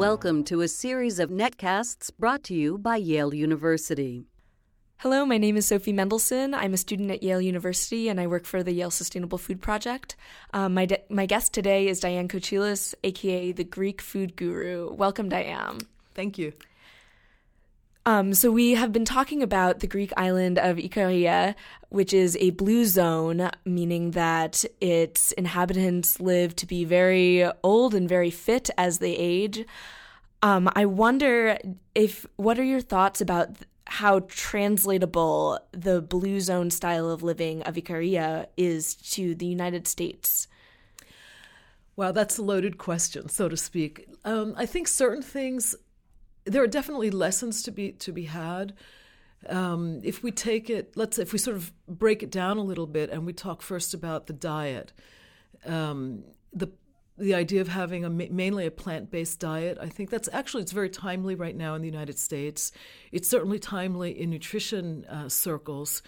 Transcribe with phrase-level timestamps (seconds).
[0.00, 4.24] Welcome to a series of netcasts brought to you by Yale University.
[4.96, 6.54] Hello, my name is Sophie Mendelson.
[6.54, 10.16] I'm a student at Yale University and I work for the Yale Sustainable Food Project.
[10.54, 14.90] Um, my, de- my guest today is Diane Kochilas, aka the Greek food guru.
[14.90, 15.80] Welcome, Diane.
[16.14, 16.54] Thank you.
[18.06, 21.54] Um, so we have been talking about the Greek island of Ikaria,
[21.90, 28.08] which is a blue zone, meaning that its inhabitants live to be very old and
[28.08, 29.66] very fit as they age.
[30.42, 31.58] Um, I wonder
[31.94, 33.50] if what are your thoughts about
[33.86, 40.46] how translatable the blue zone style of living of Ikaria is to the United States?
[41.96, 44.08] Wow, that's a loaded question, so to speak.
[44.24, 45.74] Um, I think certain things
[46.44, 48.74] there are definitely lessons to be to be had.
[49.48, 52.86] Um, if we take it, let's if we sort of break it down a little
[52.86, 54.92] bit, and we talk first about the diet,
[55.66, 56.70] um, the
[57.16, 59.78] the idea of having a mainly a plant based diet.
[59.80, 62.72] I think that's actually it's very timely right now in the United States.
[63.12, 66.02] It's certainly timely in nutrition uh, circles.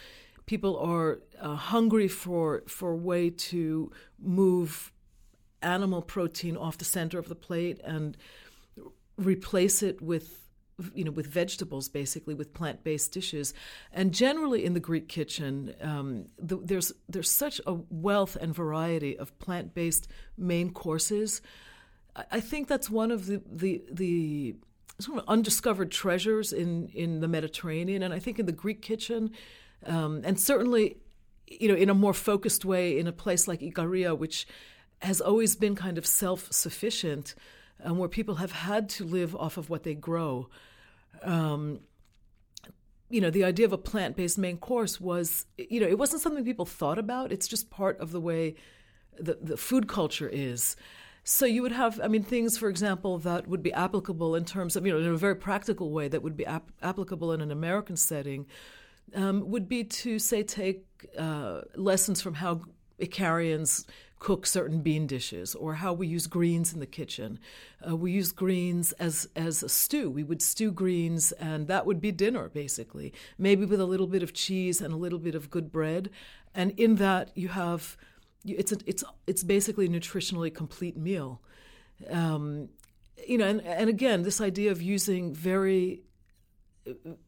[0.46, 4.92] People are uh, hungry for for a way to move
[5.62, 8.16] animal protein off the center of the plate and
[9.22, 10.38] replace it with
[10.94, 13.54] you know with vegetables basically with plant-based dishes.
[13.92, 19.18] And generally in the greek kitchen um, the, there's there's such a wealth and variety
[19.18, 21.40] of plant-based main courses.
[22.16, 24.56] I, I think that's one of the the the
[24.98, 28.02] sort of undiscovered treasures in in the mediterranean.
[28.02, 29.30] And i think in the greek kitchen
[29.86, 30.96] um, and certainly
[31.46, 34.46] you know in a more focused way in a place like ikaria which
[35.00, 37.34] has always been kind of self-sufficient
[37.82, 40.48] um, where people have had to live off of what they grow.
[41.22, 41.80] Um,
[43.10, 46.22] you know, the idea of a plant based main course was, you know, it wasn't
[46.22, 47.30] something people thought about.
[47.30, 48.54] It's just part of the way
[49.18, 50.76] the, the food culture is.
[51.24, 54.74] So you would have, I mean, things, for example, that would be applicable in terms
[54.74, 57.52] of, you know, in a very practical way that would be ap- applicable in an
[57.52, 58.46] American setting,
[59.14, 60.84] um, would be to, say, take
[61.16, 62.62] uh, lessons from how
[63.02, 63.84] Ikarians
[64.22, 67.40] cook certain bean dishes or how we use greens in the kitchen.
[67.86, 70.08] Uh, we use greens as as a stew.
[70.08, 74.22] We would stew greens and that would be dinner basically, maybe with a little bit
[74.22, 76.08] of cheese and a little bit of good bread.
[76.54, 77.96] And in that you have
[78.44, 81.40] it's a, it's it's basically a nutritionally complete meal.
[82.08, 82.68] Um,
[83.26, 86.02] you know, and, and again, this idea of using very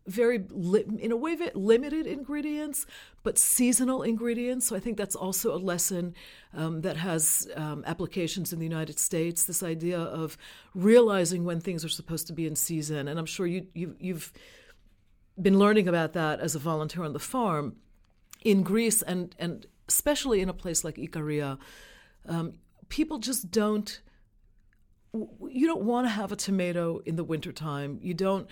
[0.06, 2.87] very li- in a way limited ingredients
[3.22, 4.66] but seasonal ingredients.
[4.66, 6.15] So i think that's also a lesson
[6.53, 10.37] um, that has um, applications in the united states this idea of
[10.75, 13.09] realizing when things are supposed to be in season.
[13.09, 14.32] And i'm sure you, you you've
[15.41, 17.76] been learning about that as a volunteer on the farm.
[18.44, 21.59] In greece and and especially in a place like ikaria
[22.26, 22.54] um,
[22.88, 24.00] people just don't
[25.48, 27.98] you don't want to have a tomato in the wintertime.
[28.03, 28.48] You don't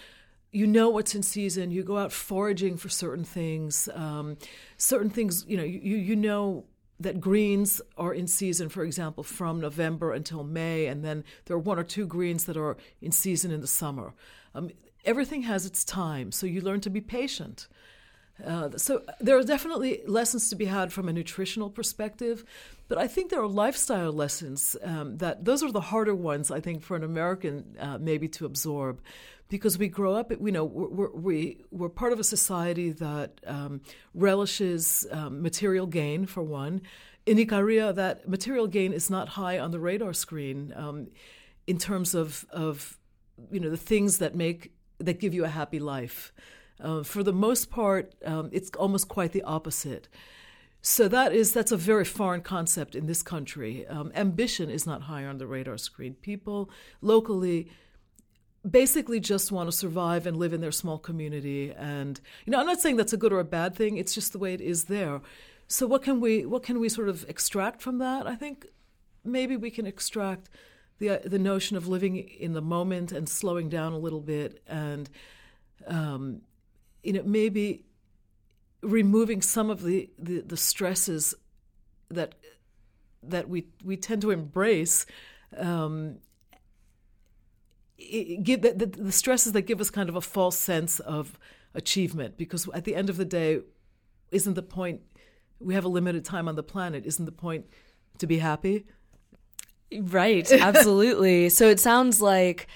[0.53, 1.71] you know what's in season.
[1.71, 3.89] You go out foraging for certain things.
[3.95, 4.37] Um,
[4.77, 6.67] certain things, you know, you you know
[7.01, 11.61] that greens are in season, for example, from November until May, and then there are
[11.61, 14.15] one or two greens that are in season in the summer.
[14.55, 14.71] Um,
[15.05, 17.67] everything has its time, so you learn to be patient.
[18.45, 22.45] Uh, so there are definitely lessons to be had from a nutritional perspective,
[22.89, 26.61] but I think there are lifestyle lessons um, that those are the harder ones I
[26.61, 29.01] think for an American uh, maybe to absorb
[29.53, 33.83] because we grow up, you know, we're, we, we're part of a society that um,
[34.15, 36.81] relishes um, material gain, for one.
[37.27, 41.09] In Ikaria, that material gain is not high on the radar screen um,
[41.67, 42.99] in terms of, of,
[43.51, 46.33] you know, the things that make, that give you a happy life.
[46.83, 50.09] Uh, for the most part, um, it's almost quite the opposite.
[50.83, 53.87] So that is that's a very foreign concept in this country.
[53.87, 56.15] Um, ambition is not high on the radar screen.
[56.15, 56.69] People
[57.01, 57.71] locally
[58.69, 62.67] basically just want to survive and live in their small community and you know i'm
[62.67, 64.85] not saying that's a good or a bad thing it's just the way it is
[64.85, 65.21] there
[65.67, 68.67] so what can we what can we sort of extract from that i think
[69.25, 70.49] maybe we can extract
[71.01, 75.11] the the notion of living in the moment and slowing down a little bit and
[75.89, 76.43] um,
[77.03, 77.85] you know maybe
[78.83, 81.35] removing some of the, the, the stresses
[82.11, 82.35] that
[83.23, 85.07] that we we tend to embrace
[85.57, 86.19] um,
[88.43, 91.39] give the, the, the stresses that give us kind of a false sense of
[91.75, 93.61] achievement because at the end of the day
[94.31, 95.01] isn't the point
[95.61, 97.67] we have a limited time on the planet isn't the point
[98.19, 98.85] to be happy?
[100.01, 101.49] Right absolutely.
[101.49, 102.67] So it sounds like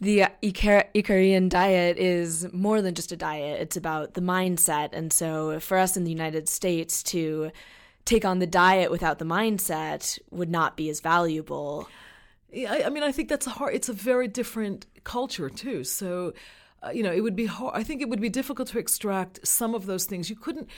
[0.00, 5.12] the Icar- Ikarian diet is more than just a diet it's about the mindset and
[5.12, 7.50] so for us in the United States to
[8.04, 11.88] take on the diet without the mindset would not be as valuable
[12.54, 13.74] I, I mean, I think that's a hard.
[13.74, 15.84] It's a very different culture too.
[15.84, 16.32] So,
[16.82, 17.74] uh, you know, it would be hard.
[17.76, 20.30] I think it would be difficult to extract some of those things.
[20.30, 20.68] You couldn't.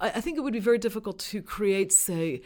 [0.00, 2.42] I, I think it would be very difficult to create, say,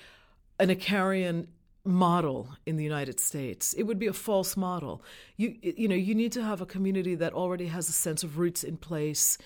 [0.60, 1.48] an Ikarian
[1.84, 3.72] model in the United States.
[3.74, 5.02] It would be a false model.
[5.36, 8.38] You you know you need to have a community that already has a sense of
[8.38, 9.38] roots in place,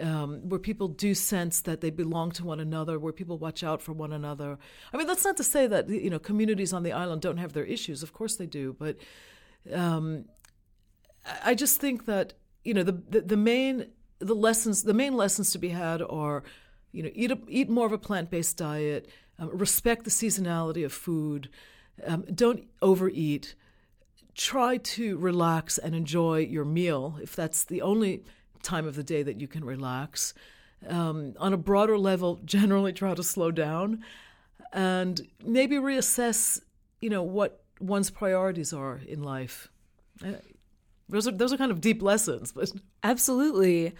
[0.00, 3.80] um, where people do sense that they belong to one another, where people watch out
[3.82, 4.58] for one another.
[4.92, 7.52] I mean, that's not to say that you know communities on the island don't have
[7.52, 8.02] their issues.
[8.02, 8.96] Of course they do, but
[9.72, 10.26] um,
[11.44, 12.34] I just think that
[12.64, 13.86] you know the, the the main
[14.18, 16.42] the lessons the main lessons to be had are
[16.92, 19.08] you know eat a, eat more of a plant based diet,
[19.38, 21.48] um, respect the seasonality of food.
[22.04, 23.54] Um, don't overeat.
[24.34, 28.24] Try to relax and enjoy your meal if that's the only
[28.62, 30.34] time of the day that you can relax.
[30.86, 34.04] Um, on a broader level, generally try to slow down
[34.72, 36.60] and maybe reassess,
[37.00, 39.68] you know, what one's priorities are in life.
[40.24, 40.32] Uh,
[41.08, 42.70] those are those are kind of deep lessons, but
[43.02, 43.94] absolutely.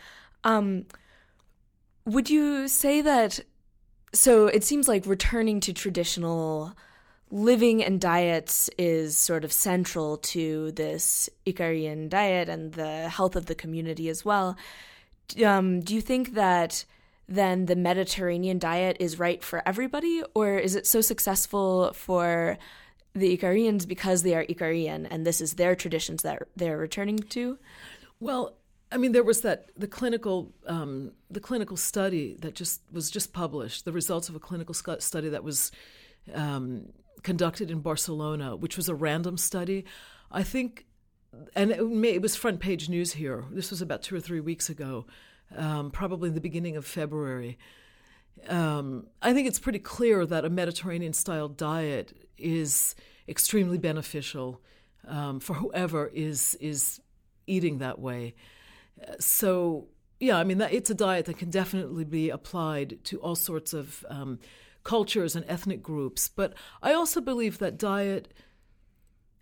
[0.44, 0.86] Um,
[2.04, 3.40] would you say that?
[4.12, 6.74] So it seems like returning to traditional
[7.30, 13.46] living and diets is sort of central to this Ikarian diet and the health of
[13.46, 14.56] the community as well.
[15.44, 16.84] Um, do you think that
[17.28, 22.58] then the Mediterranean diet is right for everybody, or is it so successful for
[23.14, 27.58] the Ikarians because they are Ikarian and this is their traditions that they're returning to?
[28.20, 28.54] Well,
[28.92, 33.32] I mean, there was that the clinical um, the clinical study that just was just
[33.32, 33.84] published.
[33.84, 35.72] The results of a clinical study that was
[36.32, 39.84] um, conducted in Barcelona, which was a random study.
[40.30, 40.86] I think,
[41.54, 43.44] and it, may, it was front page news here.
[43.50, 45.06] This was about two or three weeks ago,
[45.56, 47.58] um, probably in the beginning of February.
[48.48, 52.94] Um, I think it's pretty clear that a Mediterranean style diet is
[53.28, 54.60] extremely beneficial
[55.06, 57.00] um, for whoever is is
[57.46, 58.34] eating that way.
[59.18, 59.88] So
[60.20, 63.72] yeah, I mean that, it's a diet that can definitely be applied to all sorts
[63.72, 64.38] of um,
[64.86, 66.28] cultures and ethnic groups.
[66.28, 68.32] But I also believe that diet,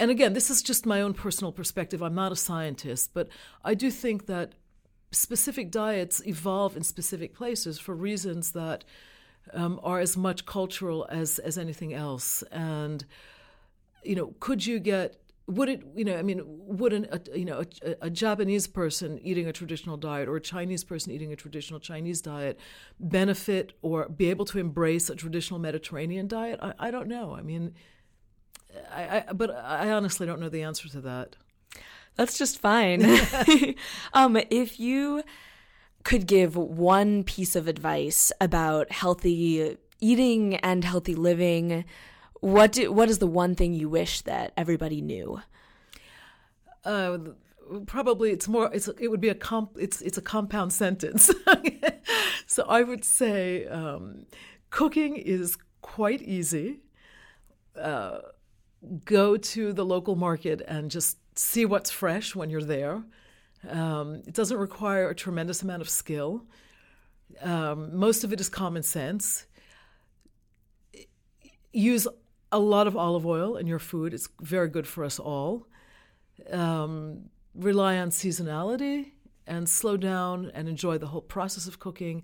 [0.00, 3.28] and again, this is just my own personal perspective, I'm not a scientist, but
[3.62, 4.54] I do think that
[5.12, 8.84] specific diets evolve in specific places for reasons that
[9.52, 12.42] um, are as much cultural as, as anything else.
[12.50, 13.04] And,
[14.02, 17.44] you know, could you get would it you know i mean would an, a, you
[17.44, 21.36] know a, a, Japanese person eating a traditional diet or a Chinese person eating a
[21.36, 22.58] traditional Chinese diet
[22.98, 26.58] benefit or be able to embrace a traditional Mediterranean diet?
[26.62, 27.34] I, I don't know.
[27.34, 27.74] I mean
[28.90, 31.36] I, I but I honestly don't know the answer to that.
[32.16, 33.04] That's just fine.
[34.14, 35.22] Um if you
[36.04, 41.84] could give one piece of advice about healthy eating and healthy living
[42.44, 45.40] what do, what is the one thing you wish that everybody knew?
[46.84, 47.16] Uh,
[47.86, 51.30] probably it's more it's it would be a comp it's it's a compound sentence.
[52.46, 54.26] so I would say um,
[54.68, 56.80] cooking is quite easy.
[57.74, 58.18] Uh,
[59.06, 63.02] go to the local market and just see what's fresh when you're there.
[63.66, 66.44] Um, it doesn't require a tremendous amount of skill.
[67.40, 69.46] Um, most of it is common sense.
[71.72, 72.06] Use
[72.54, 74.14] a lot of olive oil in your food.
[74.14, 75.66] It's very good for us all.
[76.50, 79.10] Um, rely on seasonality
[79.46, 82.22] and slow down and enjoy the whole process of cooking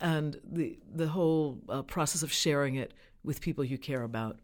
[0.00, 4.38] and the the whole uh, process of sharing it with people you care about.